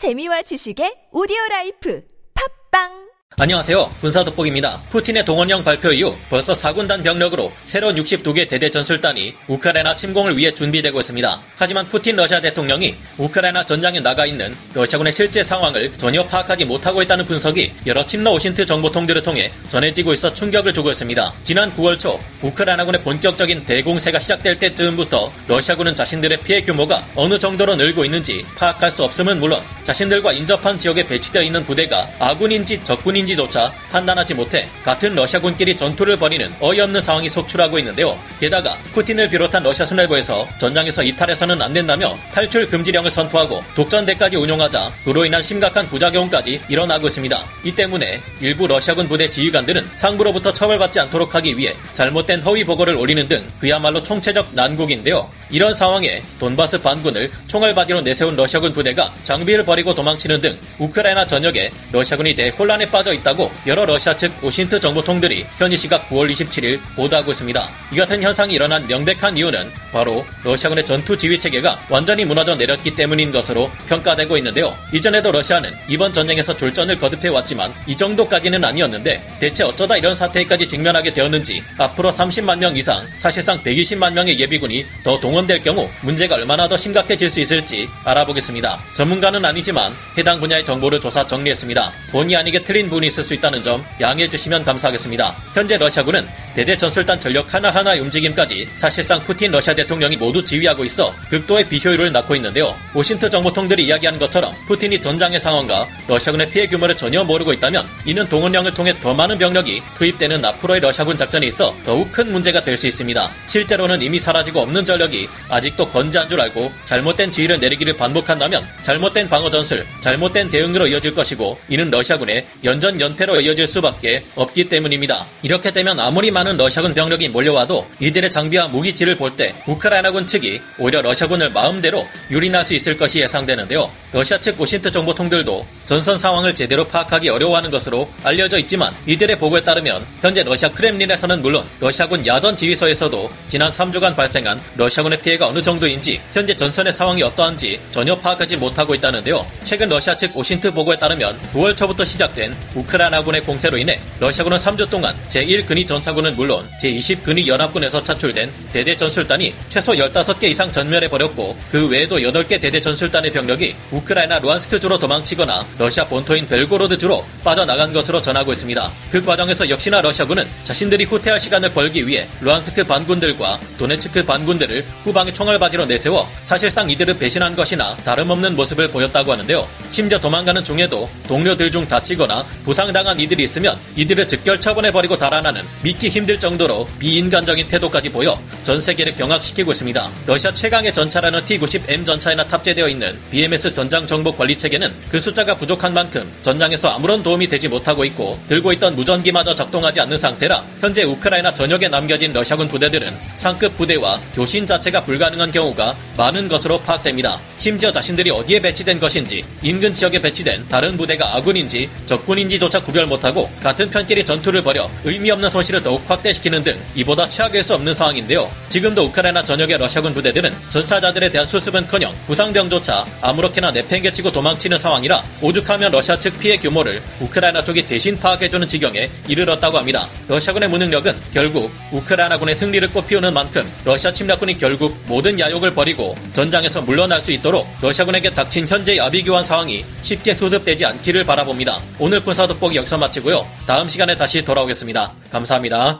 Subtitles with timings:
[0.00, 2.00] 재미와 지식의 오디오 라이프.
[2.32, 3.09] 팟빵
[3.40, 3.94] 안녕하세요.
[4.02, 4.82] 군사 돋보기입니다.
[4.90, 11.00] 푸틴의 동원령 발표 이후 벌써 4군단 병력으로 새로운 62개 대대 전술단이 우크라이나 침공을 위해 준비되고
[11.00, 11.40] 있습니다.
[11.56, 17.24] 하지만 푸틴 러시아 대통령이 우크라이나 전장에 나가 있는 러시아군의 실제 상황을 전혀 파악하지 못하고 있다는
[17.24, 21.32] 분석이 여러 친러 OSINT 정보통들을 통해 전해지고 있어 충격을 주고 있습니다.
[21.42, 28.04] 지난 9월 초 우크라이나군의 본격적인 대공세가 시작될 때쯤부터 러시아군은 자신들의 피해 규모가 어느 정도로 늘고
[28.04, 34.34] 있는지 파악할 수 없음은 물론 자신들과 인접한 지역에 배치되어 있는 부대가 아군인지 적군인지 있는지조차 판단하지
[34.34, 38.18] 못해 같은 러시아군끼리 전투를 벌이는 어이없는 상황이 속출하고 있는데요.
[38.38, 45.24] 게다가 푸틴을 비롯한 러시아 수뇌부에서 전장에서 이탈해서는 안 된다며 탈출 금지령을 선포하고 독전대까지 운용하자 그로
[45.24, 47.44] 인한 심각한 부작용까지 일어나고 있습니다.
[47.64, 53.26] 이 때문에 일부 러시아군 부대 지휘관들은 상부로부터 처벌받지 않도록 하기 위해 잘못된 허위 보고를 올리는
[53.28, 55.30] 등 그야말로 총체적 난국인데요.
[55.50, 62.34] 이런 상황에 돈바스 반군을 총알바지로 내세운 러시아군 부대가 장비를 버리고 도망치는 등 우크라이나 전역에 러시아군이
[62.34, 67.68] 대혼란에 빠져 있다고 여러 러시아 측 오신트 정보통들이 현지 시각 9월 27일 보도하고 있습니다.
[67.92, 73.32] 이 같은 현상이 일어난 명백한 이유는 바로 러시아군의 전투 지휘 체계가 완전히 무너져 내렸기 때문인
[73.32, 74.76] 것으로 평가되고 있는데요.
[74.92, 81.12] 이전에도 러시아는 이번 전쟁에서 졸전을 거듭해 왔지만 이 정도까지는 아니었는데 대체 어쩌다 이런 사태까지 직면하게
[81.12, 86.68] 되었는지 앞으로 30만 명 이상 사실상 120만 명의 예비군이 더 동원 동원될 경우 문제가 얼마나
[86.68, 88.78] 더 심각해질 수 있을지 알아보겠습니다.
[88.94, 91.92] 전문가는 아니지만 해당 분야의 정보를 조사 정리했습니다.
[92.12, 95.34] 본의 아니게 틀린 부분이 있을 수 있다는 점 양해해 주시면 감사하겠습니다.
[95.54, 101.68] 현재 러시아군은 대대 전술단 전력 하나하나의 움직임까지 사실상 푸틴 러시아 대통령이 모두 지휘하고 있어 극도의
[101.68, 102.76] 비효율을 낳고 있는데요.
[102.94, 108.74] 오신트 정보통들이 이야기하는 것처럼 푸틴이 전장의 상황과 러시아군의 피해 규모를 전혀 모르고 있다면 이는 동원령을
[108.74, 113.30] 통해 더 많은 병력이 투입되는 앞으로의 러시아군 작전에 있어 더욱 큰 문제가 될 수 있습니다.
[113.46, 119.50] 실제로는 이미 사라지고 없는 전력이 아직도 건재한 줄 알고 잘못된 지휘를 내리기를 반복한다면 잘못된 방어
[119.50, 125.26] 전술, 잘못된 대응으로 이어질 것이고 이는 러시아군의 연전 연패로 이어질 수밖에 없기 때문입니다.
[125.42, 131.02] 이렇게 되면 아무리 많은 러시아군 병력이 몰려와도 이들의 장비와 무기질을 볼 때 우크라이나군 측이 오히려
[131.02, 133.88] 러시아군을 마음대로 유린할 수 있을 것이 예상되는데요.
[134.12, 140.04] 러시아 측 OSINT 정보통들도 전선 상황을 제대로 파악하기 어려워하는 것으로 알려져 있지만 이들의 보고에 따르면
[140.20, 146.54] 현재 러시아 크렘린에서는 물론 러시아군 야전 지휘소에서도 지난 3주간 발생한 러시아군의 피해가 어느 정도인지 현재
[146.56, 149.46] 전선의 상황이 어떠한지 전혀 파악하지 못하고 있다는데요.
[149.62, 155.16] 최근 러시아 측 OSINT 보고에 따르면 9월 초부터 시작된 우크라이나군의 공세로 인해 러시아군은 3주 동안
[155.28, 162.18] 제1근위 전차군 은 물론 제20근위 연합군에서 차출된 대대 전술단이 최소 15개 이상 전멸해버렸고 그 외에도
[162.18, 168.92] 8개 대대 전술단의 병력이 우크라이나 루안스크주로 도망치거나 러시아 본토인 벨고로드주로 빠져나간 것으로 전하고 있습니다.
[169.10, 175.86] 그 과정에서 역시나 러시아군은 자신들이 후퇴할 시간을 벌기 위해 루안스크 반군들과 도네츠크 반군들을 후방의 총알바지로
[175.86, 179.68] 내세워 사실상 이들을 배신한 것이나 다름없는 모습을 보였다고 하는데요.
[179.90, 186.38] 심지어 도망가는 중에도 동료들 중 다치거나 부상당한 이들이 있으면 이들을 즉결 처분해버리고 달아나는 믿기 힘들
[186.38, 190.10] 정도로 비인간적인 태도까지 보여 전 세계를 경악시키고 있습니다.
[190.26, 195.94] 러시아 최강의 전차라는 T-90M 전차에나 탑재되어 있는 BMS 전장 정보 관리 체계는 그 숫자가 부족한
[195.94, 201.52] 만큼 전장에서 아무런 도움이 되지 못하고 있고 들고 있던 무전기마저 작동하지 않는 상태라 현재 우크라이나
[201.54, 207.40] 전역에 남겨진 러시아군 부대들은 상급 부대와 교신 자체가 불가능한 경우가 많은 것으로 파악됩니다.
[207.56, 213.90] 심지어 자신들이 어디에 배치된 것인지 인근 지역에 배치된 다른 부대가 아군인지 적군인지조차 구별 못하고 같은
[213.90, 218.50] 편끼리 전투를 벌여 의미 없는 손실을 더욱 확대시키는 등 이보다 최악일 수 없는 상황인데요.
[218.68, 226.18] 지금도 우크라이나 전역의 러시아군 부대들은 전사자들에 대한 수습은커녕 부상병조차 아무렇게나 내팽개치고 도망치는 상황이라 오죽하면 러시아
[226.18, 230.08] 측 피해 규모를 우크라이나 쪽이 대신 파악해주는 지경에 이르렀다고 합니다.
[230.28, 237.20] 러시아군의 무능력은 결국 우크라이나군의 승리를 꽃피우는 만큼 러시아 침략군이 결국 모든 야욕을 버리고 전장에서 물러날
[237.20, 241.78] 수 있도록 러시아군에게 닥친 현재의 아비규환 상황이 쉽게 수습되지 않기를 바라봅니다.
[241.98, 243.46] 오늘 군사 돋보기 여기서 마치고요.
[243.66, 245.12] 다음 시간에 다시 돌아오겠습니다.
[245.30, 245.99] 감사합니다.